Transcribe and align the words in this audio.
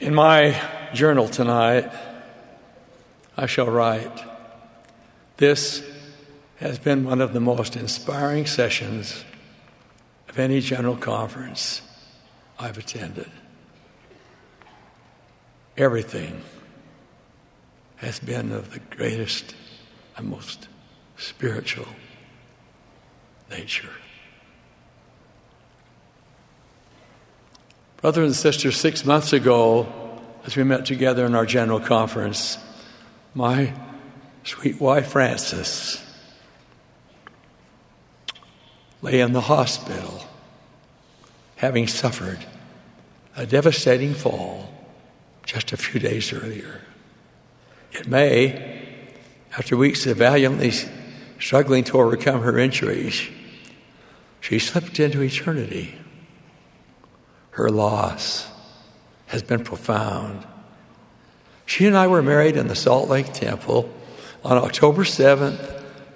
In 0.00 0.14
my 0.14 0.58
journal 0.94 1.28
tonight, 1.28 1.92
I 3.36 3.44
shall 3.44 3.66
write 3.66 4.24
This 5.36 5.84
has 6.56 6.78
been 6.78 7.04
one 7.04 7.20
of 7.20 7.34
the 7.34 7.40
most 7.40 7.76
inspiring 7.76 8.46
sessions 8.46 9.26
of 10.26 10.38
any 10.38 10.62
general 10.62 10.96
conference 10.96 11.82
I've 12.58 12.78
attended. 12.78 13.30
Everything 15.76 16.44
has 17.96 18.18
been 18.20 18.52
of 18.52 18.72
the 18.72 18.80
greatest 18.96 19.54
and 20.16 20.30
most 20.30 20.68
spiritual 21.18 21.88
nature. 23.50 23.99
Brothers 28.00 28.26
and 28.26 28.34
sister, 28.34 28.72
six 28.72 29.04
months 29.04 29.34
ago, 29.34 29.86
as 30.46 30.56
we 30.56 30.64
met 30.64 30.86
together 30.86 31.26
in 31.26 31.34
our 31.34 31.44
general 31.44 31.80
conference, 31.80 32.56
my 33.34 33.74
sweet 34.42 34.80
wife 34.80 35.08
Frances 35.08 36.02
lay 39.02 39.20
in 39.20 39.34
the 39.34 39.42
hospital 39.42 40.24
having 41.56 41.86
suffered 41.86 42.38
a 43.36 43.44
devastating 43.44 44.14
fall 44.14 44.72
just 45.44 45.72
a 45.72 45.76
few 45.76 46.00
days 46.00 46.32
earlier. 46.32 46.80
In 47.92 48.08
May, 48.08 48.82
after 49.58 49.76
weeks 49.76 50.06
of 50.06 50.16
valiantly 50.16 50.72
struggling 51.38 51.84
to 51.84 52.00
overcome 52.00 52.40
her 52.40 52.58
injuries, 52.58 53.28
she 54.40 54.58
slipped 54.58 54.98
into 54.98 55.20
eternity. 55.20 55.99
Her 57.60 57.68
loss 57.68 58.48
has 59.26 59.42
been 59.42 59.62
profound. 59.62 60.46
She 61.66 61.84
and 61.84 61.94
I 61.94 62.06
were 62.06 62.22
married 62.22 62.56
in 62.56 62.68
the 62.68 62.74
Salt 62.74 63.10
Lake 63.10 63.34
Temple 63.34 63.92
on 64.42 64.56
October 64.56 65.04
7th, 65.04 65.60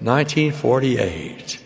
1948. 0.01 1.61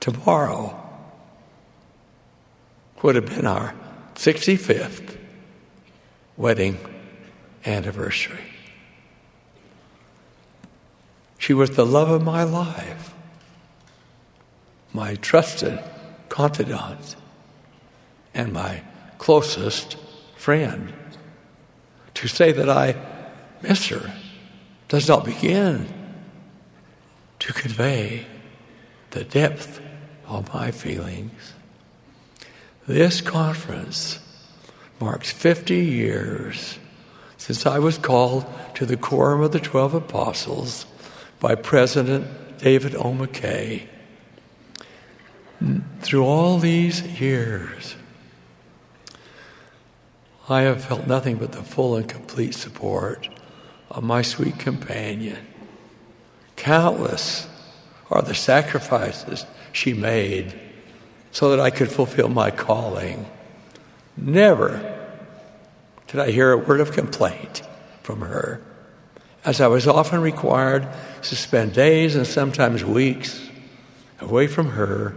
Tomorrow 0.00 0.74
would 3.02 3.14
have 3.14 3.26
been 3.26 3.46
our 3.46 3.74
65th 4.14 5.18
wedding 6.38 6.78
anniversary. 7.66 8.54
She 11.36 11.52
was 11.52 11.72
the 11.72 11.84
love 11.84 12.08
of 12.08 12.24
my 12.24 12.42
life, 12.42 13.12
my 14.94 15.16
trusted 15.16 15.84
confidant, 16.34 17.14
and 18.34 18.52
my 18.52 18.82
closest 19.18 19.96
friend. 20.34 20.92
To 22.14 22.26
say 22.26 22.50
that 22.50 22.68
I 22.68 22.96
miss 23.62 23.86
her 23.86 24.12
does 24.88 25.06
not 25.06 25.24
begin 25.24 25.86
to 27.38 27.52
convey 27.52 28.26
the 29.12 29.22
depth 29.22 29.80
of 30.26 30.52
my 30.52 30.72
feelings. 30.72 31.52
This 32.88 33.20
conference 33.20 34.18
marks 34.98 35.30
50 35.30 35.76
years 35.76 36.80
since 37.36 37.64
I 37.64 37.78
was 37.78 37.96
called 37.96 38.44
to 38.74 38.84
the 38.84 38.96
Quorum 38.96 39.40
of 39.40 39.52
the 39.52 39.60
Twelve 39.60 39.94
Apostles 39.94 40.84
by 41.38 41.54
President 41.54 42.58
David 42.58 42.96
O. 42.96 43.12
McKay. 43.12 43.86
Through 46.00 46.26
all 46.26 46.58
these 46.58 47.02
years, 47.18 47.96
I 50.48 50.62
have 50.62 50.84
felt 50.84 51.06
nothing 51.06 51.36
but 51.36 51.52
the 51.52 51.62
full 51.62 51.96
and 51.96 52.06
complete 52.06 52.54
support 52.54 53.28
of 53.90 54.04
my 54.04 54.20
sweet 54.20 54.58
companion. 54.58 55.38
Countless 56.56 57.48
are 58.10 58.20
the 58.20 58.34
sacrifices 58.34 59.46
she 59.72 59.94
made 59.94 60.58
so 61.32 61.50
that 61.50 61.60
I 61.60 61.70
could 61.70 61.90
fulfill 61.90 62.28
my 62.28 62.50
calling. 62.50 63.26
Never 64.16 64.90
did 66.08 66.20
I 66.20 66.30
hear 66.30 66.52
a 66.52 66.58
word 66.58 66.80
of 66.80 66.92
complaint 66.92 67.62
from 68.02 68.20
her, 68.20 68.60
as 69.44 69.60
I 69.60 69.68
was 69.68 69.86
often 69.86 70.20
required 70.20 70.86
to 71.22 71.34
spend 71.34 71.72
days 71.72 72.14
and 72.14 72.26
sometimes 72.26 72.84
weeks 72.84 73.48
away 74.20 74.46
from 74.46 74.68
her 74.70 75.14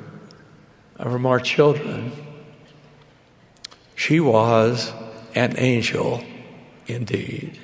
from 0.98 1.26
our 1.26 1.40
children. 1.40 2.12
She 3.96 4.20
was 4.20 4.92
an 5.36 5.56
angel 5.58 6.24
indeed. 6.88 7.60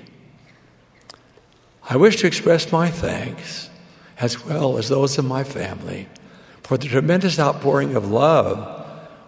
I 1.90 1.98
wish 1.98 2.18
to 2.18 2.28
express 2.28 2.72
my 2.72 2.90
thanks, 2.90 3.70
as 4.20 4.46
well 4.46 4.78
as 4.78 4.90
those 4.90 5.18
of 5.18 5.26
my 5.26 5.44
family, 5.44 6.08
for 6.62 6.78
the 6.78 6.88
tremendous 6.88 7.40
outpouring 7.40 7.96
of 7.96 8.10
love 8.10 8.80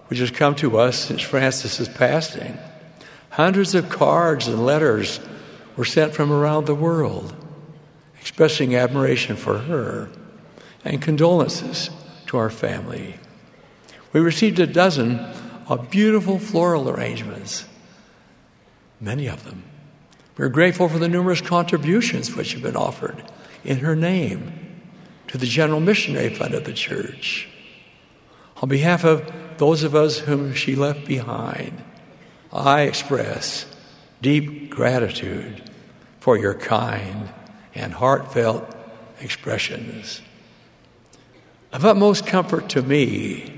which 0.08 0.20
has 0.20 0.32
come 0.32 0.56
to 0.56 0.78
us 0.78 0.98
since 0.98 1.22
Frances's 1.22 1.90
passing. 1.90 2.58
Hundreds 3.32 3.76
of 3.76 3.90
cards 3.90 4.48
and 4.48 4.66
letters 4.66 5.20
were 5.76 5.86
sent 5.86 6.14
from 6.14 6.32
around 6.32 6.66
the 6.66 6.76
world 6.76 7.34
expressing 8.22 8.76
admiration 8.76 9.36
for 9.36 9.60
her 9.60 10.10
and 10.84 11.02
condolences 11.02 11.90
to 12.26 12.38
our 12.38 12.50
family. 12.50 13.16
We 14.16 14.22
received 14.22 14.59
a 14.59 14.66
dozen 14.66 15.20
of 15.68 15.90
beautiful 15.90 16.40
floral 16.40 16.90
arrangements, 16.90 17.66
many 19.02 19.28
of 19.28 19.44
them. 19.44 19.64
We're 20.38 20.48
grateful 20.48 20.88
for 20.88 21.00
the 21.00 21.09
numerous 21.09 21.42
contributions 21.42 22.34
which 22.34 22.54
have 22.54 22.62
been 22.62 22.78
offered 22.78 23.22
in 23.66 23.80
her 23.80 23.94
name 23.94 24.54
to 25.28 25.38
the 25.38 25.46
General 25.46 25.81
Missionary 25.81 26.34
Fund 26.34 26.54
of 26.54 26.64
the 26.64 26.72
church. 26.72 27.50
On 28.62 28.70
behalf 28.70 29.04
of 29.04 29.30
those 29.58 29.84
of 29.84 29.96
us 29.96 30.20
whom 30.20 30.54
she 30.54 30.78
left 30.78 31.04
behind, 31.06 31.84
I 32.54 32.84
express 32.84 33.66
deep 34.22 34.70
gratitude 34.70 35.70
for 36.22 36.38
your 36.38 36.54
kind 36.54 37.34
and 37.74 37.92
heartfelt 37.92 38.64
expressions. 39.20 40.22
Of 41.74 41.84
utmost 41.84 42.25
comfort 42.25 42.70
to 42.70 42.81
me 42.81 43.55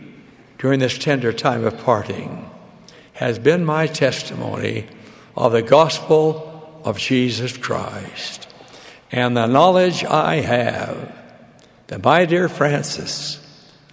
during 0.58 0.80
this 0.80 0.98
tender 0.98 1.32
time 1.32 1.66
of 1.66 1.78
parting 1.80 2.50
has 3.14 3.40
been 3.40 3.66
my 3.66 3.88
testimony 3.88 4.88
of 5.36 5.52
the 5.52 5.62
gospel 5.62 6.82
of 6.84 6.98
Jesus 6.98 7.56
Christ 7.58 8.48
and 9.12 9.36
the 9.36 9.48
knowledge 9.48 10.04
I 10.04 10.36
have 10.36 11.16
that 11.88 12.04
my 12.04 12.26
dear 12.26 12.50
Frances 12.50 13.40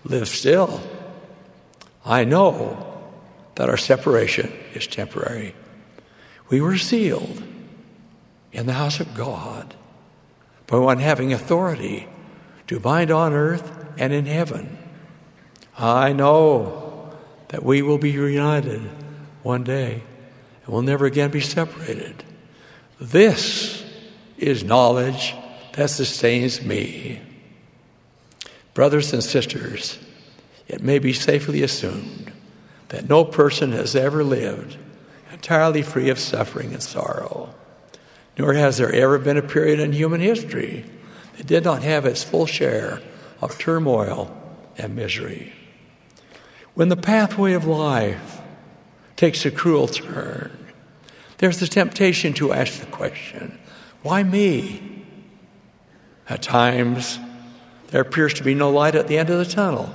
lives 0.05 0.31
still. 0.31 0.81
I 2.05 2.25
know 2.25 3.03
that 3.55 3.69
our 3.69 3.77
separation 3.77 4.53
is 4.75 4.87
temporary. 4.87 5.55
We 6.49 6.61
were 6.61 6.77
sealed 6.77 7.43
in 8.53 8.67
the 8.67 8.73
house 8.75 9.01
of 9.01 9.15
God 9.15 9.75
by 10.67 10.79
one 10.79 10.99
having 10.99 11.33
authority 11.33 12.09
to 12.67 12.81
bind 12.81 13.11
on 13.11 13.33
earth 13.33 13.73
and 13.97 14.13
in 14.13 14.27
heaven. 14.27 14.79
I 15.77 16.13
know 16.13 17.13
that 17.49 17.65
we 17.65 17.83
will 17.83 17.99
be 17.99 18.17
reunited 18.17 18.83
one 19.43 19.65
day 19.65 20.03
and 20.65 20.73
will 20.73 20.83
never 20.83 21.07
again 21.07 21.31
be 21.31 21.41
separated. 21.41 22.23
This 23.01 23.85
is 24.39 24.65
knowledge 24.65 25.35
that 25.75 25.91
sustains 25.91 26.63
me. 26.63 27.21
Brothers 28.73 29.13
and 29.13 29.23
sisters, 29.23 29.99
it 30.69 30.83
may 30.83 30.99
be 30.99 31.13
safely 31.13 31.63
assumed 31.63 32.33
that 32.89 33.09
no 33.09 33.25
person 33.25 33.73
has 33.73 33.97
ever 33.97 34.23
lived 34.23 34.77
entirely 35.33 35.83
free 35.83 36.09
of 36.09 36.19
suffering 36.19 36.73
and 36.73 36.83
sorrow, 36.83 37.53
nor 38.39 38.55
has 38.55 38.79
there 38.79 38.93
ever 38.93 39.19
been 39.19 39.37
a 39.37 39.43
period 39.43 39.81
in 39.81 39.93
human 39.93 40.21
history 40.21 40.85
that 41.37 41.47
did 41.47 41.65
not 41.65 41.83
have 41.83 42.07
its 42.07 42.23
full 42.23 42.47
share 42.47 43.01
of 43.41 43.59
turmoil 43.59 44.35
and 44.79 44.95
misery. 44.95 45.53
When 46.75 46.89
the 46.89 46.97
pathway 46.97 47.53
of 47.53 47.67
life 47.67 48.41
takes 49.17 49.47
a 49.47 49.51
cruel 49.51 49.87
turn, 49.87 50.51
there's 51.39 51.61
the 51.61 51.69
temptation 51.69 52.33
to 52.35 52.53
ask 52.53 52.81
the 52.81 52.87
question, 52.87 53.59
why 54.03 54.23
me? 54.23 55.05
At 56.29 56.43
times, 56.43 57.19
there 57.89 58.01
appears 58.01 58.35
to 58.35 58.45
be 58.45 58.55
no 58.55 58.71
light 58.71 58.95
at 58.95 59.09
the 59.09 59.19
end 59.19 59.31
of 59.31 59.39
the 59.39 59.53
tunnel, 59.53 59.95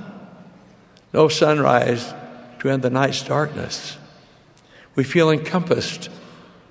no 1.12 1.28
sunrise 1.28 2.14
to 2.60 2.70
end 2.70 2.82
the 2.82 2.90
night's 2.90 3.22
darkness. 3.22 3.98
We 4.94 5.04
feel 5.04 5.30
encompassed 5.30 6.08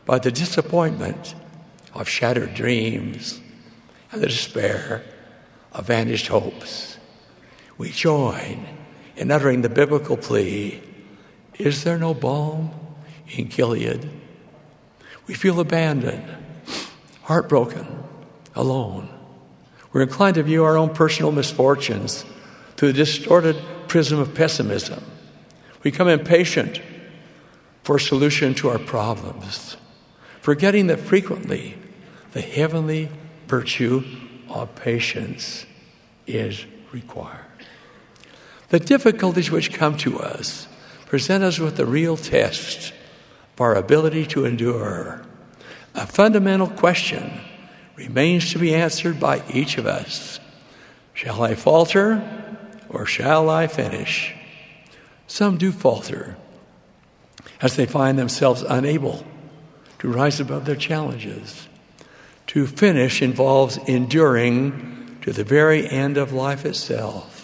by 0.05 0.19
the 0.19 0.31
disappointment 0.31 1.35
of 1.93 2.07
shattered 2.07 2.55
dreams 2.55 3.39
and 4.11 4.21
the 4.21 4.27
despair 4.27 5.03
of 5.71 5.85
vanished 5.85 6.27
hopes. 6.27 6.97
We 7.77 7.91
join 7.91 8.65
in 9.19 9.29
uttering 9.29 9.61
the 9.61 9.69
biblical 9.69 10.17
plea 10.17 10.81
Is 11.59 11.83
there 11.83 11.97
no 11.97 12.13
balm 12.13 12.71
in 13.27 13.45
Gilead? 13.47 14.09
We 15.27 15.33
feel 15.33 15.59
abandoned, 15.59 16.25
heartbroken, 17.23 17.85
alone. 18.55 19.09
We're 19.91 20.03
inclined 20.03 20.35
to 20.35 20.43
view 20.43 20.63
our 20.63 20.77
own 20.77 20.93
personal 20.93 21.33
misfortunes 21.33 22.23
through 22.77 22.93
the 22.93 23.03
distorted 23.03 23.57
prism 23.89 24.19
of 24.19 24.33
pessimism. 24.33 25.03
We 25.83 25.91
become 25.91 26.07
impatient 26.07 26.81
for 27.83 27.97
a 27.97 27.99
solution 27.99 28.53
to 28.55 28.69
our 28.69 28.79
problems, 28.79 29.75
forgetting 30.41 30.87
that 30.87 30.99
frequently 30.99 31.75
the 32.31 32.41
heavenly 32.41 33.09
virtue 33.47 34.03
of 34.47 34.73
patience 34.75 35.65
is 36.25 36.65
required. 36.93 37.48
The 38.69 38.79
difficulties 38.79 39.49
which 39.49 39.73
come 39.73 39.97
to 39.97 40.19
us 40.19 40.67
present 41.07 41.43
us 41.43 41.59
with 41.59 41.75
the 41.75 41.85
real 41.85 42.17
test 42.17 42.93
of 43.55 43.61
our 43.61 43.75
ability 43.75 44.25
to 44.27 44.45
endure. 44.45 45.23
A 45.95 46.05
fundamental 46.05 46.67
question 46.67 47.41
remains 47.95 48.51
to 48.51 48.59
be 48.59 48.75
answered 48.75 49.19
by 49.19 49.43
each 49.51 49.77
of 49.77 49.85
us 49.85 50.39
Shall 51.13 51.43
I 51.43 51.55
falter 51.55 52.23
or 52.87 53.05
shall 53.05 53.49
I 53.49 53.67
finish? 53.67 54.33
Some 55.27 55.57
do 55.57 55.71
falter 55.71 56.37
as 57.61 57.75
they 57.75 57.85
find 57.85 58.17
themselves 58.17 58.61
unable 58.61 59.25
to 59.99 60.11
rise 60.11 60.39
above 60.39 60.65
their 60.65 60.75
challenges. 60.75 61.67
To 62.47 62.65
finish 62.65 63.21
involves 63.21 63.77
enduring 63.77 65.17
to 65.21 65.33
the 65.33 65.43
very 65.43 65.87
end 65.89 66.17
of 66.17 66.31
life 66.31 66.65
itself. 66.65 67.38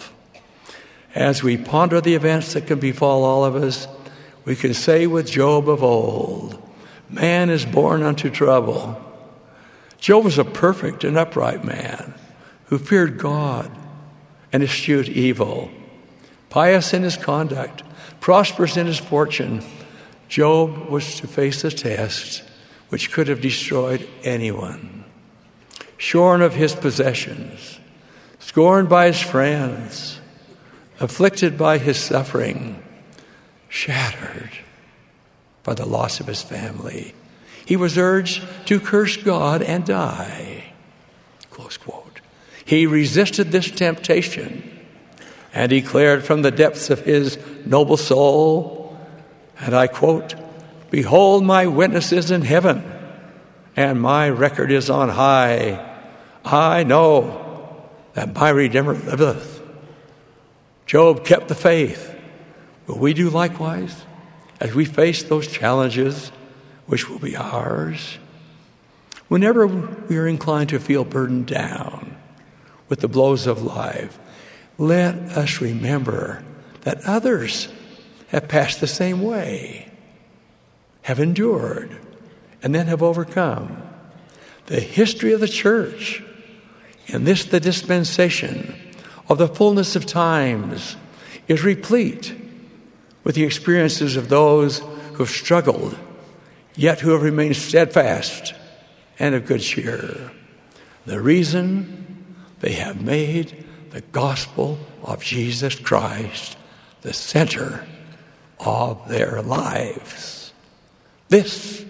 As 1.16 1.42
we 1.42 1.56
ponder 1.56 2.02
the 2.02 2.14
events 2.14 2.52
that 2.52 2.66
can 2.66 2.78
befall 2.78 3.24
all 3.24 3.42
of 3.42 3.56
us, 3.56 3.88
we 4.44 4.54
can 4.54 4.74
say 4.74 5.06
with 5.06 5.26
Job 5.26 5.66
of 5.66 5.82
old, 5.82 6.62
Man 7.08 7.48
is 7.48 7.64
born 7.64 8.02
unto 8.02 8.28
trouble. 8.28 9.00
Job 9.98 10.24
was 10.24 10.36
a 10.36 10.44
perfect 10.44 11.04
and 11.04 11.16
upright 11.16 11.64
man 11.64 12.12
who 12.66 12.76
feared 12.76 13.16
God 13.16 13.70
and 14.52 14.62
eschewed 14.62 15.08
evil, 15.08 15.70
pious 16.50 16.92
in 16.92 17.02
his 17.02 17.16
conduct, 17.16 17.82
prosperous 18.20 18.76
in 18.76 18.86
his 18.86 18.98
fortune. 18.98 19.64
Job 20.28 20.90
was 20.90 21.18
to 21.20 21.26
face 21.26 21.64
a 21.64 21.70
test 21.70 22.42
which 22.90 23.10
could 23.10 23.28
have 23.28 23.40
destroyed 23.40 24.06
anyone. 24.22 25.06
Shorn 25.96 26.42
of 26.42 26.56
his 26.56 26.74
possessions, 26.74 27.80
scorned 28.38 28.90
by 28.90 29.06
his 29.06 29.20
friends, 29.22 30.15
afflicted 31.00 31.58
by 31.58 31.78
his 31.78 31.98
suffering, 31.98 32.82
shattered 33.68 34.50
by 35.62 35.74
the 35.74 35.86
loss 35.86 36.20
of 36.20 36.26
his 36.26 36.42
family. 36.42 37.14
He 37.64 37.76
was 37.76 37.98
urged 37.98 38.42
to 38.66 38.78
curse 38.78 39.16
God 39.16 39.62
and 39.62 39.84
die. 39.84 40.72
Close 41.50 41.76
quote. 41.76 42.20
He 42.64 42.86
resisted 42.86 43.50
this 43.50 43.70
temptation 43.70 44.78
and 45.52 45.70
declared 45.70 46.24
from 46.24 46.42
the 46.42 46.50
depths 46.50 46.90
of 46.90 47.00
his 47.00 47.38
noble 47.64 47.96
soul, 47.96 48.98
and 49.58 49.74
I 49.74 49.86
quote, 49.86 50.34
Behold, 50.90 51.44
my 51.44 51.66
witnesses 51.66 52.30
in 52.30 52.42
heaven, 52.42 52.84
and 53.74 54.00
my 54.00 54.28
record 54.30 54.70
is 54.70 54.88
on 54.88 55.08
high. 55.08 55.82
I 56.44 56.84
know 56.84 57.88
that 58.14 58.34
my 58.34 58.50
Redeemer 58.50 58.94
liveth. 58.94 59.55
Job 60.86 61.24
kept 61.24 61.48
the 61.48 61.54
faith. 61.54 62.14
Will 62.86 62.98
we 62.98 63.12
do 63.12 63.28
likewise 63.28 64.04
as 64.60 64.74
we 64.74 64.84
face 64.84 65.22
those 65.24 65.46
challenges 65.48 66.30
which 66.86 67.08
will 67.08 67.18
be 67.18 67.36
ours? 67.36 68.18
Whenever 69.28 69.66
we 69.66 70.16
are 70.16 70.28
inclined 70.28 70.70
to 70.70 70.78
feel 70.78 71.04
burdened 71.04 71.46
down 71.46 72.16
with 72.88 73.00
the 73.00 73.08
blows 73.08 73.46
of 73.46 73.62
life, 73.62 74.18
let 74.78 75.14
us 75.36 75.60
remember 75.60 76.44
that 76.82 77.04
others 77.04 77.68
have 78.28 78.46
passed 78.46 78.80
the 78.80 78.86
same 78.86 79.20
way 79.20 79.90
have 81.06 81.20
endured, 81.20 81.96
and 82.64 82.74
then 82.74 82.88
have 82.88 83.00
overcome. 83.00 83.80
The 84.66 84.80
history 84.80 85.32
of 85.32 85.38
the 85.38 85.46
church, 85.46 86.20
and 87.06 87.24
this, 87.24 87.44
the 87.44 87.60
dispensation 87.60 88.74
of 89.28 89.38
the 89.38 89.48
fullness 89.48 89.96
of 89.96 90.06
times, 90.06 90.96
is 91.48 91.64
replete 91.64 92.34
with 93.24 93.34
the 93.34 93.44
experiences 93.44 94.16
of 94.16 94.28
those 94.28 94.78
who 94.78 95.18
have 95.18 95.30
struggled, 95.30 95.98
yet 96.74 97.00
who 97.00 97.10
have 97.10 97.22
remained 97.22 97.56
steadfast 97.56 98.54
and 99.18 99.34
of 99.34 99.46
good 99.46 99.60
cheer. 99.60 100.30
The 101.06 101.20
reason 101.20 102.36
they 102.60 102.72
have 102.72 103.00
made 103.00 103.64
the 103.90 104.00
gospel 104.00 104.78
of 105.02 105.22
Jesus 105.22 105.74
Christ 105.74 106.56
the 107.02 107.12
center 107.12 107.86
of 108.58 109.08
their 109.08 109.42
lives. 109.42 110.52
This 111.28 111.84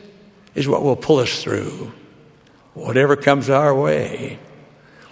is 0.55 0.69
what 0.69 0.83
will 0.83 0.97
pull 0.97 1.19
us 1.19 1.43
through. 1.43 1.93
Whatever 2.75 3.17
comes 3.17 3.49
our 3.49 3.75
way, 3.75 4.39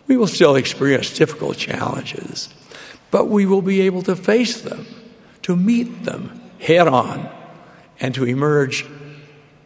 we 0.06 0.16
will 0.16 0.26
still 0.26 0.56
experience 0.56 1.16
difficult 1.16 1.56
challenges, 1.56 2.48
but 3.10 3.26
we 3.26 3.46
will 3.46 3.62
be 3.62 3.82
able 3.82 4.02
to 4.02 4.16
face 4.16 4.60
them, 4.60 4.86
to 5.42 5.56
meet 5.56 6.04
them 6.04 6.40
head 6.58 6.88
on, 6.88 7.28
and 8.00 8.14
to 8.14 8.24
emerge 8.24 8.86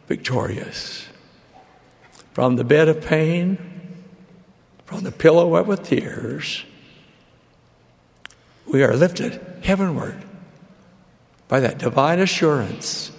victorious. 0.07 1.07
From 2.33 2.55
the 2.55 2.63
bed 2.63 2.87
of 2.87 3.01
pain, 3.01 3.57
from 4.85 5.03
the 5.03 5.11
pillow 5.11 5.47
wet 5.47 5.65
with 5.65 5.83
tears, 5.83 6.63
we 8.65 8.83
are 8.83 8.95
lifted 8.95 9.41
heavenward 9.63 10.23
by 11.47 11.59
that 11.59 11.77
divine 11.77 12.19
assurance 12.19 13.11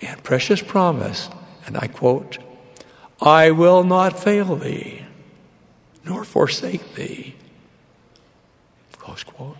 and 0.00 0.22
precious 0.22 0.60
promise, 0.60 1.28
and 1.66 1.76
I 1.76 1.86
quote, 1.86 2.38
I 3.20 3.50
will 3.50 3.84
not 3.84 4.18
fail 4.18 4.56
thee, 4.56 5.05
nor 6.06 6.24
forsake 6.24 6.94
thee. 6.94 7.34
Close 8.92 9.24
quote. 9.24 9.56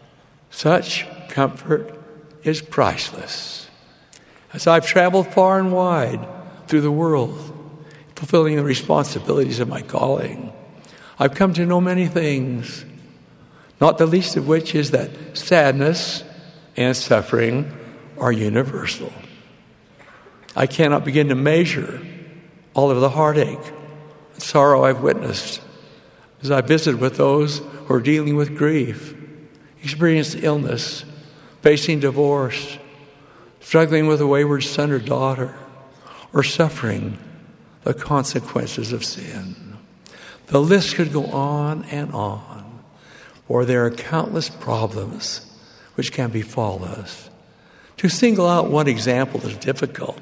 Such 0.50 1.06
comfort 1.28 2.00
is 2.43 2.62
priceless. 2.62 3.69
As 4.52 4.66
I've 4.66 4.87
traveled 4.87 5.32
far 5.34 5.58
and 5.58 5.72
wide 5.72 6.26
through 6.68 6.80
the 6.80 6.90
world, 6.90 7.52
fulfilling 8.14 8.56
the 8.56 8.64
responsibilities 8.64 9.61
of 9.61 9.68
my 9.68 9.82
calling, 9.82 10.52
I've 11.18 11.35
come 11.35 11.52
to 11.54 11.66
know 11.66 11.80
many 11.80 12.06
things, 12.06 12.85
not 13.80 13.99
the 13.99 14.06
least 14.06 14.37
of 14.37 14.49
which 14.49 14.75
is 14.75 14.92
that 14.92 15.11
sadness 15.37 16.25
and 16.76 16.97
suffering 16.97 17.76
are 18.18 18.32
universal. 18.32 19.12
I 20.54 20.66
cannot 20.66 21.04
begin 21.04 21.28
to 21.28 21.35
measure 21.35 22.00
all 22.73 22.90
of 22.90 23.00
the 23.00 23.11
heartache 23.11 23.73
and 24.32 24.42
sorrow 24.42 24.85
I've 24.85 25.02
witnessed 25.02 25.61
as 26.43 26.50
I 26.50 26.61
visit 26.61 26.99
with 26.99 27.16
those 27.16 27.59
who 27.59 27.95
are 27.95 28.00
dealing 28.00 28.37
with 28.37 28.57
grief, 28.57 29.14
experienced 29.83 30.37
illness, 30.43 31.05
facing 31.62 32.00
divorce, 32.00 32.78
struggling 33.61 34.07
with 34.07 34.21
a 34.21 34.26
wayward 34.26 34.62
son 34.62 34.90
or 34.90 34.99
daughter, 34.99 35.55
or 36.33 36.43
suffering 36.43 37.19
the 37.83 37.95
consequences 37.95 38.93
of 38.93 39.05
sin. 39.05 39.76
The 40.47 40.61
list 40.61 40.95
could 40.95 41.12
go 41.12 41.26
on 41.26 41.85
and 41.85 42.12
on, 42.12 42.83
for 43.47 43.64
there 43.64 43.85
are 43.85 43.90
countless 43.90 44.49
problems 44.49 45.40
which 45.95 46.12
can 46.12 46.31
befall 46.31 46.85
us. 46.85 47.31
To 47.99 48.09
single 48.09 48.47
out 48.47 48.71
one 48.71 48.87
example 48.87 49.45
is 49.47 49.57
difficult. 49.57 50.21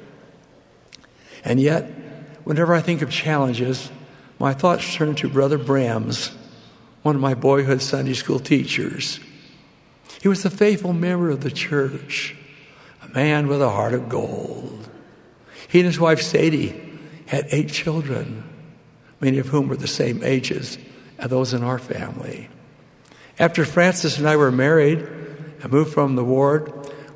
And 1.43 1.59
yet, 1.59 1.83
whenever 2.43 2.73
I 2.73 2.81
think 2.81 3.01
of 3.01 3.11
challenges, 3.11 3.91
my 4.39 4.53
thoughts 4.53 4.93
turned 4.93 5.17
to 5.19 5.29
Brother 5.29 5.57
Brems, 5.57 6.35
one 7.03 7.15
of 7.15 7.21
my 7.21 7.33
boyhood 7.33 7.81
Sunday 7.81 8.13
school 8.13 8.39
teachers. 8.39 9.19
He 10.21 10.27
was 10.27 10.43
a 10.43 10.49
faithful 10.49 10.93
member 10.93 11.29
of 11.29 11.41
the 11.41 11.51
church, 11.51 12.35
a 13.03 13.07
man 13.09 13.47
with 13.47 13.61
a 13.61 13.69
heart 13.69 13.93
of 13.93 14.09
gold. 14.09 14.89
He 15.67 15.79
and 15.79 15.85
his 15.85 15.99
wife 15.99 16.21
Sadie 16.21 16.81
had 17.27 17.47
eight 17.51 17.69
children, 17.69 18.43
many 19.19 19.37
of 19.37 19.47
whom 19.47 19.67
were 19.67 19.77
the 19.77 19.87
same 19.87 20.23
ages 20.23 20.77
as 21.17 21.29
those 21.29 21.53
in 21.53 21.63
our 21.63 21.79
family. 21.79 22.49
After 23.39 23.65
Frances 23.65 24.17
and 24.17 24.27
I 24.27 24.35
were 24.35 24.51
married 24.51 24.99
and 25.61 25.71
moved 25.71 25.93
from 25.93 26.15
the 26.15 26.23
ward, 26.23 26.71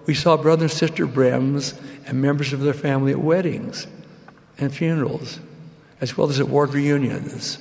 we 0.05 0.13
saw 0.13 0.38
Brother 0.38 0.65
and 0.65 0.71
Sister 0.71 1.05
Brems 1.05 1.79
and 2.05 2.21
members 2.21 2.53
of 2.53 2.61
their 2.61 2.73
family 2.73 3.11
at 3.11 3.19
weddings 3.19 3.88
and 4.57 4.73
funerals, 4.73 5.39
as 6.01 6.18
well 6.18 6.29
as 6.29 6.39
at 6.39 6.50
ward 6.50 6.74
reunions. 6.74 7.58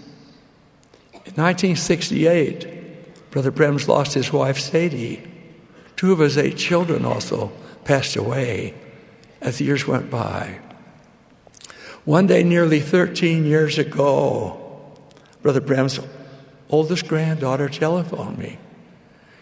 In 1.13 1.35
1968, 1.35 3.31
Brother 3.31 3.51
Brems 3.51 3.89
lost 3.89 4.15
his 4.15 4.33
wife, 4.33 4.59
Sadie. 4.59 5.23
Two 5.97 6.13
of 6.13 6.21
his 6.21 6.39
eight 6.39 6.57
children 6.57 7.05
also 7.05 7.53
passed 7.85 8.17
away 8.17 8.75
as 9.41 9.59
the 9.59 9.65
years 9.65 9.87
went 9.87 10.11
by. 10.11 10.61
One 12.05 12.27
day, 12.27 12.43
nearly 12.43 12.81
13 12.81 13.45
years 13.45 13.79
ago, 13.79 14.95
Brother 15.43 15.61
Brems's 15.61 16.05
oldest 16.71 17.07
granddaughter 17.09 17.69
telephoned 17.69 18.39
me. 18.39 18.59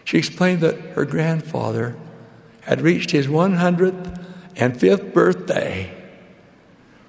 She 0.03 0.17
explained 0.17 0.61
that 0.61 0.79
her 0.91 1.05
grandfather 1.05 1.95
had 2.61 2.81
reached 2.81 3.11
his 3.11 3.27
105th 3.27 5.13
birthday. 5.13 5.93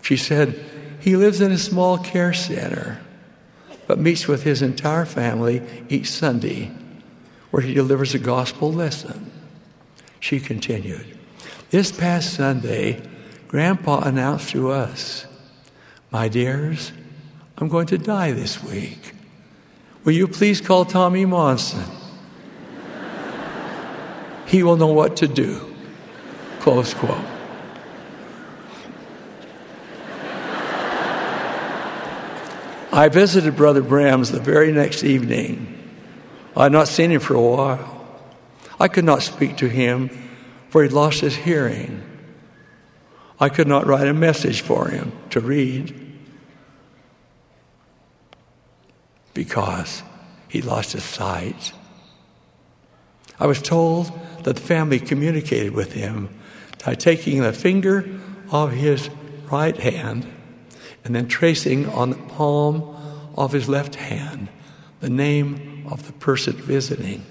She 0.03 0.17
said 0.17 0.65
he 1.09 1.17
lives 1.17 1.41
in 1.41 1.51
a 1.51 1.57
small 1.57 1.97
care 1.97 2.35
center, 2.35 3.01
but 3.87 3.99
meets 3.99 4.29
with 4.29 4.43
his 4.43 4.61
entire 4.61 5.07
family 5.07 5.63
each 5.89 6.11
Sunday, 6.11 6.71
where 7.51 7.63
he 7.63 7.73
delivers 7.73 8.15
a 8.15 8.19
gospel 8.19 8.71
lesson. 8.71 9.33
She 10.21 10.39
continued, 10.39 11.19
This 11.71 11.91
past 11.91 12.35
Sunday, 12.35 13.01
Grandpa 13.47 14.01
announced 14.01 14.51
to 14.51 14.71
us, 14.71 15.25
My 16.11 16.29
dears, 16.29 16.93
I'm 17.57 17.69
going 17.69 17.87
to 17.87 17.97
die 17.97 18.33
this 18.33 18.63
week. 18.63 19.15
Will 20.05 20.13
you 20.13 20.29
please 20.29 20.61
call 20.61 20.85
Tommy 20.85 21.25
Monson? 21.25 21.91
he 24.45 24.63
will 24.63 24.77
know 24.77 24.93
what 24.93 25.17
to 25.17 25.27
do. 25.27 25.75
Close 26.61 26.93
quote. 26.93 27.38
I 32.99 33.09
visited 33.09 33.55
Brother 33.55 33.81
Brems 33.81 34.33
the 34.33 34.41
very 34.41 34.73
next 34.73 35.05
evening. 35.05 35.73
I 36.57 36.65
had 36.65 36.73
not 36.73 36.89
seen 36.89 37.13
him 37.13 37.21
for 37.21 37.35
a 37.35 37.41
while. 37.41 38.05
I 38.81 38.89
could 38.89 39.05
not 39.05 39.23
speak 39.23 39.59
to 39.59 39.69
him, 39.69 40.09
for 40.71 40.83
he'd 40.83 40.91
lost 40.91 41.21
his 41.21 41.37
hearing. 41.37 42.03
I 43.39 43.51
could 43.51 43.69
not 43.69 43.87
write 43.87 44.09
a 44.09 44.13
message 44.13 44.63
for 44.63 44.89
him 44.89 45.13
to 45.31 45.39
read 45.39 45.95
because 49.33 50.03
he 50.49 50.61
lost 50.61 50.91
his 50.91 51.05
sight. 51.05 51.73
I 53.39 53.47
was 53.47 53.63
told 53.63 54.11
that 54.43 54.57
the 54.57 54.61
family 54.61 54.99
communicated 54.99 55.73
with 55.73 55.93
him 55.93 56.31
by 56.85 56.97
taking 56.97 57.43
the 57.43 57.53
finger 57.53 58.05
of 58.51 58.73
his 58.73 59.09
right 59.49 59.77
hand 59.77 60.27
and 61.09 61.17
then 61.17 61.27
tracing 61.27 61.89
on 61.89 62.11
the 62.11 62.17
palm 62.17 62.95
of 63.35 63.53
his 63.53 63.67
left 63.67 63.95
hand 63.95 64.47
the 65.01 65.09
name 65.09 65.87
of 65.91 66.07
the 66.07 66.13
person 66.13 66.53
visiting. 66.53 67.25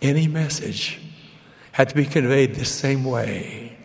Any 0.00 0.28
message 0.28 1.00
had 1.72 1.88
to 1.88 1.96
be 1.96 2.04
conveyed 2.04 2.54
the 2.54 2.64
same 2.64 3.02
way. 3.02 3.76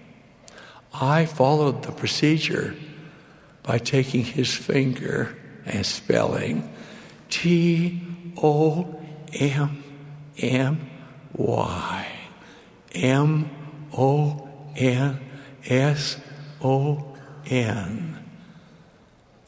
I 0.94 1.26
followed 1.26 1.82
the 1.82 1.92
procedure 1.92 2.76
by 3.64 3.80
taking 3.80 4.26
his 4.26 4.54
finger 4.54 5.36
and 5.66 5.84
spelling 5.84 6.72
T 7.32 8.00
O 8.38 9.02
M 9.34 9.84
M 10.38 10.90
Y 11.34 12.08
M 12.94 13.50
O 13.98 14.50
N 14.76 15.20
S 15.66 16.18
O 16.62 17.18
N, 17.48 18.23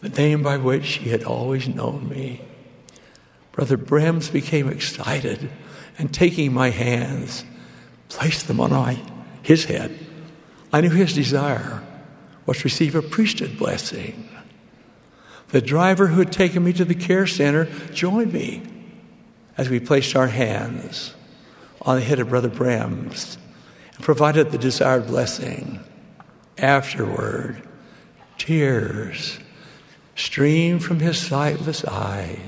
the 0.05 0.21
name 0.21 0.43
by 0.43 0.57
which 0.57 0.87
he 0.95 1.09
had 1.09 1.23
always 1.23 1.67
known 1.67 2.07
me. 2.07 2.41
Brother 3.51 3.75
Brems 3.75 4.31
became 4.31 4.69
excited 4.69 5.49
and 5.97 6.13
taking 6.13 6.53
my 6.53 6.69
hands, 6.69 7.43
placed 8.09 8.47
them 8.47 8.59
on 8.59 8.69
my, 8.69 9.01
his 9.41 9.65
head. 9.65 9.97
I 10.71 10.81
knew 10.81 10.91
his 10.91 11.13
desire 11.13 11.83
was 12.45 12.57
to 12.57 12.65
receive 12.65 12.93
a 12.93 13.01
priesthood 13.01 13.57
blessing. 13.57 14.29
The 15.47 15.61
driver 15.61 16.07
who 16.07 16.19
had 16.19 16.31
taken 16.31 16.63
me 16.63 16.73
to 16.73 16.85
the 16.85 16.93
care 16.93 17.25
center 17.25 17.65
joined 17.91 18.31
me 18.31 18.61
as 19.57 19.69
we 19.69 19.79
placed 19.79 20.15
our 20.15 20.27
hands 20.27 21.15
on 21.81 21.95
the 21.95 22.05
head 22.05 22.19
of 22.19 22.29
Brother 22.29 22.49
Brems 22.49 23.37
and 23.95 24.03
provided 24.03 24.51
the 24.51 24.57
desired 24.59 25.07
blessing. 25.07 25.79
Afterward, 26.57 27.67
tears 28.37 29.39
streamed 30.15 30.83
from 30.83 30.99
his 30.99 31.19
sightless 31.19 31.85
eyes. 31.85 32.39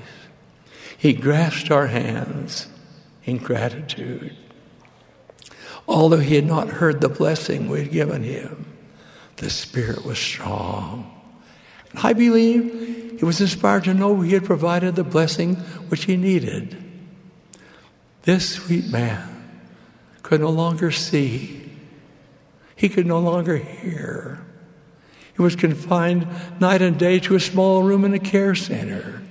He 0.97 1.13
grasped 1.13 1.69
our 1.69 1.88
hands 1.88 2.67
in 3.25 3.38
gratitude. 3.38 4.36
Although 5.88 6.19
he 6.19 6.36
had 6.36 6.45
not 6.45 6.69
heard 6.69 7.00
the 7.00 7.09
blessing 7.09 7.69
we 7.69 7.79
had 7.79 7.91
given 7.91 8.24
him, 8.24 8.65
the 9.38 9.50
Spirit 9.50 10.03
was 10.03 10.17
strong. 10.17 11.13
And 11.91 12.00
I 12.03 12.13
believe 12.13 13.15
he 13.19 13.25
was 13.25 13.41
inspired 13.41 13.83
to 13.86 13.93
know 13.93 14.21
he 14.21 14.33
had 14.33 14.45
provided 14.45 14.95
the 14.95 15.03
blessing 15.03 15.55
which 15.89 16.05
he 16.05 16.17
needed. 16.17 16.83
This 18.24 18.55
sweet 18.55 18.88
man 18.88 19.33
could 20.24 20.41
no 20.41 20.50
longer 20.50 20.91
see, 20.91 21.71
he 22.75 22.89
could 22.89 23.05
no 23.05 23.19
longer 23.19 23.57
hear. 23.57 24.46
He 25.38 25.44
was 25.44 25.56
confined 25.56 26.27
night 26.60 26.82
and 26.82 26.98
day 26.98 27.20
to 27.20 27.36
a 27.36 27.39
small 27.39 27.84
room 27.84 28.03
in 28.03 28.13
a 28.13 28.20
care 28.20 28.56
center. 28.56 29.22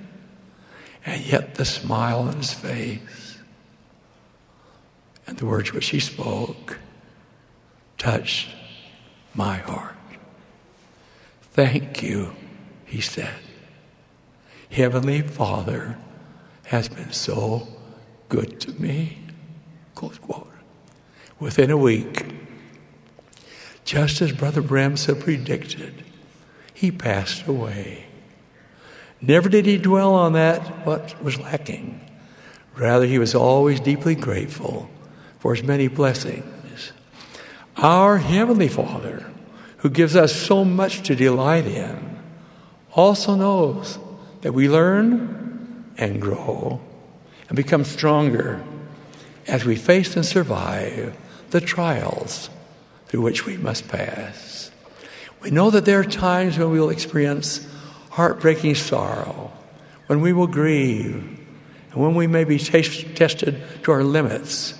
And 1.05 1.21
yet 1.25 1.55
the 1.55 1.65
smile 1.65 2.21
on 2.21 2.37
his 2.37 2.53
face 2.53 3.37
and 5.27 5.37
the 5.37 5.45
words 5.45 5.73
which 5.73 5.89
he 5.89 5.99
spoke 5.99 6.79
touched 7.97 8.47
my 9.35 9.57
heart. 9.57 9.95
Thank 11.51 12.01
you, 12.01 12.33
he 12.85 13.01
said. 13.01 13.35
Heavenly 14.71 15.21
Father 15.21 15.97
has 16.67 16.87
been 16.87 17.11
so 17.11 17.67
good 18.29 18.61
to 18.61 18.71
me. 18.81 19.17
Close 19.95 20.17
quote. 20.19 20.51
Within 21.39 21.69
a 21.69 21.77
week, 21.77 22.36
just 23.87 24.21
as 24.21 24.33
Brother 24.33 24.61
Brems 24.61 25.05
had 25.05 25.21
predicted, 25.21 26.03
he 26.73 26.91
passed 26.91 27.47
away. 27.47 28.05
Never 29.21 29.47
did 29.47 29.65
he 29.65 29.77
dwell 29.77 30.13
on 30.13 30.33
that, 30.33 30.85
what 30.85 31.23
was 31.23 31.39
lacking. 31.39 32.01
Rather, 32.75 33.05
he 33.05 33.17
was 33.17 33.33
always 33.33 33.79
deeply 33.79 34.13
grateful 34.13 34.89
for 35.39 35.55
his 35.55 35.65
many 35.65 35.87
blessings. 35.87 36.91
Our 37.77 38.17
Heavenly 38.17 38.67
Father, 38.67 39.31
who 39.77 39.89
gives 39.89 40.17
us 40.17 40.35
so 40.35 40.65
much 40.65 41.01
to 41.03 41.15
delight 41.15 41.65
in, 41.65 42.19
also 42.91 43.35
knows 43.35 43.99
that 44.41 44.53
we 44.53 44.67
learn 44.67 45.93
and 45.97 46.21
grow 46.21 46.81
and 47.47 47.55
become 47.55 47.85
stronger 47.85 48.61
as 49.47 49.63
we 49.63 49.77
face 49.77 50.17
and 50.17 50.25
survive 50.25 51.15
the 51.51 51.61
trials 51.61 52.49
through 53.07 53.21
which 53.21 53.45
we 53.45 53.57
must 53.57 53.87
pass. 53.87 54.71
We 55.41 55.51
know 55.51 55.69
that 55.69 55.85
there 55.85 55.99
are 55.99 56.05
times 56.05 56.57
when 56.57 56.71
we 56.71 56.79
will 56.79 56.89
experience 56.89 57.65
heartbreaking 58.09 58.75
sorrow, 58.75 59.51
when 60.07 60.21
we 60.21 60.33
will 60.33 60.47
grieve, 60.47 61.13
and 61.91 62.01
when 62.01 62.15
we 62.15 62.27
may 62.27 62.43
be 62.43 62.57
t- 62.57 62.81
tested 63.13 63.61
to 63.83 63.91
our 63.91 64.03
limits. 64.03 64.73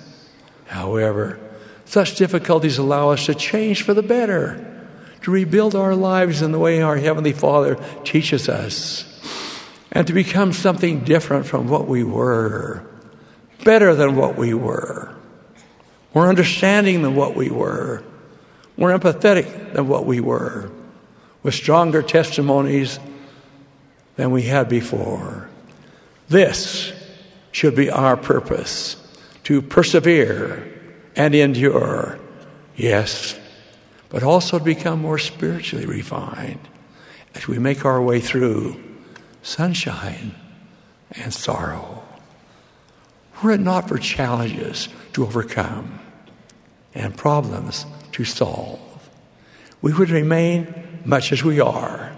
However, 0.66 1.38
such 1.84 2.16
difficulties 2.16 2.78
allow 2.78 3.10
us 3.10 3.26
to 3.26 3.34
change 3.34 3.82
for 3.82 3.94
the 3.94 4.02
better, 4.02 4.64
to 5.22 5.30
rebuild 5.30 5.74
our 5.74 5.94
lives 5.94 6.42
in 6.42 6.52
the 6.52 6.58
way 6.58 6.82
our 6.82 6.96
Heavenly 6.96 7.32
Father 7.32 7.76
teaches 8.04 8.48
us, 8.48 9.04
and 9.92 10.06
to 10.06 10.12
become 10.12 10.52
something 10.52 11.00
different 11.00 11.46
from 11.46 11.68
what 11.68 11.88
we 11.88 12.04
were, 12.04 12.84
better 13.64 13.94
than 13.94 14.16
what 14.16 14.36
we 14.36 14.52
were, 14.52 15.14
more 16.14 16.28
understanding 16.28 17.02
than 17.02 17.14
what 17.14 17.34
we 17.34 17.50
were, 17.50 18.02
more 18.78 18.96
empathetic 18.96 19.74
than 19.74 19.88
what 19.88 20.06
we 20.06 20.20
were, 20.20 20.70
with 21.42 21.52
stronger 21.52 22.00
testimonies 22.00 22.98
than 24.16 24.30
we 24.30 24.42
had 24.42 24.68
before. 24.68 25.50
This 26.28 26.92
should 27.50 27.74
be 27.74 27.90
our 27.90 28.16
purpose 28.16 28.96
to 29.44 29.60
persevere 29.60 30.72
and 31.16 31.34
endure, 31.34 32.18
yes, 32.76 33.38
but 34.10 34.22
also 34.22 34.58
to 34.58 34.64
become 34.64 35.00
more 35.00 35.18
spiritually 35.18 35.84
refined 35.84 36.60
as 37.34 37.48
we 37.48 37.58
make 37.58 37.84
our 37.84 38.00
way 38.00 38.20
through 38.20 38.80
sunshine 39.42 40.34
and 41.12 41.34
sorrow. 41.34 42.04
Were 43.42 43.52
it 43.52 43.60
not 43.60 43.88
for 43.88 43.98
challenges 43.98 44.88
to 45.14 45.24
overcome 45.24 45.98
and 46.94 47.16
problems 47.16 47.86
to 48.18 48.24
solve, 48.24 49.08
we 49.80 49.92
would 49.92 50.10
remain 50.10 51.00
much 51.04 51.30
as 51.30 51.44
we 51.44 51.60
are, 51.60 52.12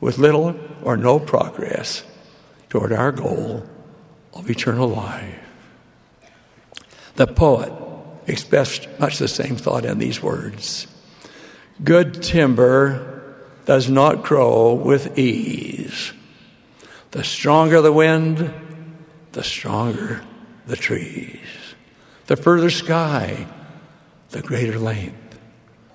with 0.00 0.16
little 0.16 0.58
or 0.82 0.96
no 0.96 1.20
progress 1.20 2.02
toward 2.70 2.94
our 2.94 3.12
goal 3.12 3.62
of 4.32 4.48
eternal 4.48 4.88
life. 4.88 5.38
The 7.16 7.26
poet 7.26 7.70
expressed 8.26 8.88
much 8.98 9.18
the 9.18 9.28
same 9.28 9.56
thought 9.56 9.84
in 9.84 9.98
these 9.98 10.22
words 10.22 10.86
Good 11.84 12.22
timber 12.22 13.36
does 13.66 13.90
not 13.90 14.24
grow 14.24 14.72
with 14.72 15.18
ease. 15.18 16.14
The 17.10 17.22
stronger 17.22 17.82
the 17.82 17.92
wind, 17.92 18.50
the 19.32 19.44
stronger 19.44 20.22
the 20.66 20.76
trees. 20.76 21.40
The 22.28 22.36
further 22.36 22.70
sky, 22.70 23.46
the 24.30 24.42
greater 24.42 24.78
length. 24.78 25.38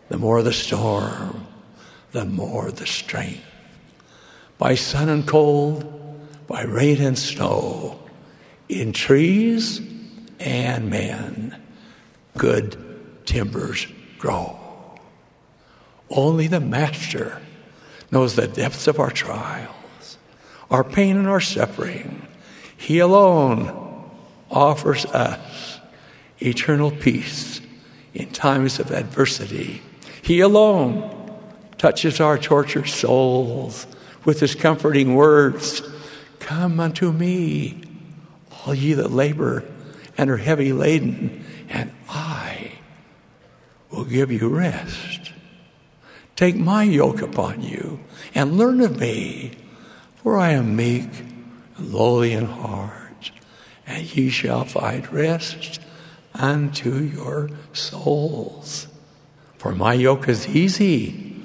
The 0.09 0.17
more 0.17 0.41
the 0.41 0.53
storm, 0.53 1.47
the 2.11 2.25
more 2.25 2.71
the 2.71 2.85
strength. 2.85 3.43
By 4.57 4.75
sun 4.75 5.09
and 5.09 5.27
cold, 5.27 5.89
by 6.47 6.63
rain 6.63 7.01
and 7.01 7.17
snow, 7.17 7.99
in 8.69 8.93
trees 8.93 9.81
and 10.39 10.89
men, 10.89 11.59
good 12.37 12.77
timbers 13.25 13.87
grow. 14.19 14.59
Only 16.09 16.47
the 16.47 16.59
Master 16.59 17.41
knows 18.11 18.35
the 18.35 18.47
depths 18.47 18.87
of 18.87 18.99
our 18.99 19.09
trials, 19.09 20.17
our 20.69 20.83
pain 20.83 21.17
and 21.17 21.27
our 21.27 21.41
suffering. 21.41 22.27
He 22.77 22.99
alone 22.99 24.09
offers 24.51 25.05
us 25.05 25.79
eternal 26.39 26.91
peace 26.91 27.61
in 28.13 28.29
times 28.29 28.79
of 28.79 28.91
adversity. 28.91 29.81
He 30.21 30.39
alone 30.39 31.09
touches 31.77 32.19
our 32.19 32.37
tortured 32.37 32.87
souls 32.87 33.87
with 34.25 34.39
his 34.39 34.55
comforting 34.55 35.15
words 35.15 35.81
Come 36.39 36.79
unto 36.79 37.11
me, 37.11 37.81
all 38.65 38.73
ye 38.73 38.93
that 38.93 39.11
labor 39.11 39.63
and 40.17 40.29
are 40.29 40.37
heavy 40.37 40.73
laden, 40.73 41.43
and 41.69 41.91
I 42.09 42.73
will 43.89 44.05
give 44.05 44.31
you 44.31 44.49
rest. 44.49 45.31
Take 46.35 46.55
my 46.55 46.83
yoke 46.83 47.21
upon 47.21 47.61
you 47.61 47.99
and 48.35 48.57
learn 48.57 48.81
of 48.81 48.99
me, 48.99 49.51
for 50.15 50.37
I 50.37 50.51
am 50.51 50.75
meek 50.75 51.09
and 51.77 51.93
lowly 51.93 52.33
in 52.33 52.45
heart, 52.45 53.31
and 53.87 54.15
ye 54.15 54.29
shall 54.29 54.65
find 54.65 55.11
rest 55.11 55.79
unto 56.33 56.97
your 56.97 57.49
souls. 57.73 58.87
For 59.57 59.73
my 59.73 59.93
yoke 59.93 60.27
is 60.27 60.47
easy 60.47 61.35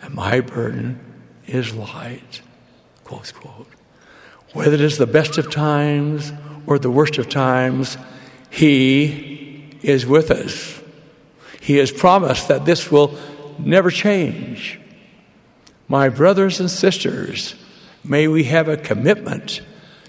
and 0.00 0.14
my 0.14 0.40
burden 0.40 0.98
is 1.46 1.74
light. 1.74 2.42
Close 3.04 3.32
quote. 3.32 3.68
Whether 4.52 4.74
it 4.74 4.80
is 4.80 4.98
the 4.98 5.06
best 5.06 5.38
of 5.38 5.50
times 5.50 6.32
or 6.66 6.78
the 6.78 6.90
worst 6.90 7.18
of 7.18 7.28
times, 7.28 7.96
He 8.50 9.76
is 9.82 10.06
with 10.06 10.30
us. 10.30 10.80
He 11.60 11.76
has 11.76 11.92
promised 11.92 12.48
that 12.48 12.64
this 12.64 12.90
will 12.90 13.16
never 13.58 13.90
change. 13.90 14.80
My 15.88 16.08
brothers 16.08 16.58
and 16.58 16.70
sisters, 16.70 17.54
may 18.02 18.28
we 18.28 18.44
have 18.44 18.68
a 18.68 18.76
commitment 18.76 19.60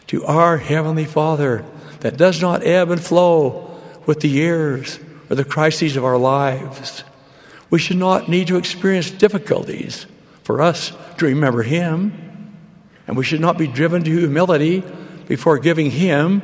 to 0.07 0.25
our 0.25 0.57
Heavenly 0.57 1.05
Father 1.05 1.65
that 1.99 2.17
does 2.17 2.41
not 2.41 2.65
ebb 2.65 2.89
and 2.89 3.01
flow 3.01 3.72
with 4.05 4.21
the 4.21 4.29
years 4.29 4.99
or 5.29 5.35
the 5.35 5.45
crises 5.45 5.95
of 5.95 6.03
our 6.03 6.17
lives. 6.17 7.03
We 7.69 7.79
should 7.79 7.97
not 7.97 8.29
need 8.29 8.47
to 8.47 8.57
experience 8.57 9.09
difficulties 9.09 10.05
for 10.43 10.61
us 10.61 10.91
to 11.17 11.25
remember 11.25 11.63
Him, 11.63 12.55
and 13.07 13.17
we 13.17 13.23
should 13.23 13.41
not 13.41 13.57
be 13.57 13.67
driven 13.67 14.03
to 14.03 14.11
humility 14.11 14.83
before 15.27 15.57
giving 15.57 15.91
Him 15.91 16.41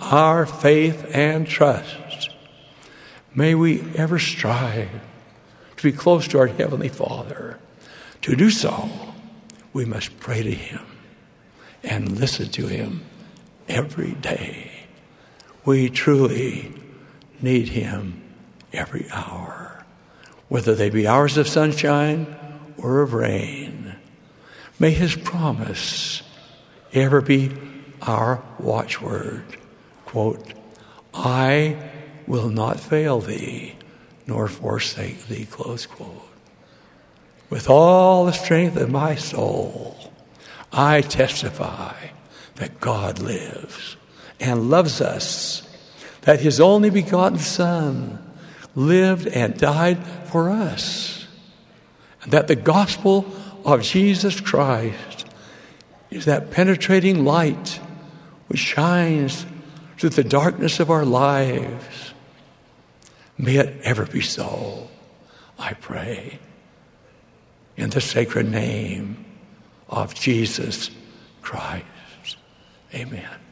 our 0.00 0.46
faith 0.46 1.06
and 1.14 1.46
trust. 1.46 2.30
May 3.34 3.54
we 3.54 3.82
ever 3.94 4.18
strive 4.18 4.88
to 5.76 5.82
be 5.82 5.96
close 5.96 6.26
to 6.28 6.38
our 6.38 6.46
Heavenly 6.46 6.88
Father. 6.88 7.58
To 8.22 8.36
do 8.36 8.50
so, 8.50 8.88
we 9.72 9.84
must 9.84 10.18
pray 10.18 10.42
to 10.42 10.50
Him 10.50 10.80
and 11.82 12.18
listen 12.18 12.48
to 12.50 12.66
Him 12.66 13.02
every 13.68 14.12
day. 14.12 14.70
We 15.64 15.88
truly 15.90 16.72
need 17.42 17.68
Him 17.70 18.22
every 18.72 19.06
hour, 19.12 19.84
whether 20.48 20.74
they 20.74 20.90
be 20.90 21.06
hours 21.06 21.36
of 21.36 21.48
sunshine 21.48 22.36
or 22.76 23.02
of 23.02 23.14
rain. 23.14 23.96
May 24.78 24.90
His 24.92 25.14
promise 25.14 26.22
ever 26.92 27.20
be 27.20 27.52
our 28.02 28.42
watchword. 28.58 29.44
Quote, 30.06 30.54
I 31.12 31.76
will 32.26 32.48
not 32.48 32.80
fail 32.80 33.20
thee 33.20 33.76
nor 34.26 34.48
forsake 34.48 35.26
thee. 35.26 35.44
Close 35.44 35.86
quote. 35.86 36.26
With 37.50 37.68
all 37.68 38.26
the 38.26 38.32
strength 38.32 38.76
of 38.76 38.90
my 38.90 39.16
soul, 39.16 40.12
I 40.72 41.00
testify 41.00 41.94
that 42.54 42.78
God 42.78 43.18
lives 43.18 43.96
and 44.38 44.70
loves 44.70 45.00
us, 45.00 45.68
that 46.22 46.40
his 46.40 46.60
only 46.60 46.90
begotten 46.90 47.38
Son 47.38 48.18
lived 48.74 49.26
and 49.26 49.58
died 49.58 50.04
for 50.26 50.50
us, 50.50 51.26
and 52.22 52.32
that 52.32 52.48
the 52.48 52.56
gospel 52.56 53.26
of 53.64 53.82
Jesus 53.82 54.40
Christ 54.40 55.26
is 56.10 56.24
that 56.24 56.50
penetrating 56.50 57.24
light 57.24 57.80
which 58.48 58.60
shines 58.60 59.46
through 59.98 60.10
the 60.10 60.24
darkness 60.24 60.80
of 60.80 60.90
our 60.90 61.04
lives 61.04 62.10
May 63.40 63.56
it 63.56 63.80
ever 63.84 64.04
be 64.04 64.20
so, 64.20 64.90
I 65.58 65.72
pray. 65.72 66.38
In 67.78 67.88
the 67.88 68.02
sacred 68.02 68.50
name 68.50 69.24
of 69.88 70.14
Jesus 70.14 70.90
Christ. 71.40 71.86
Amen. 72.94 73.49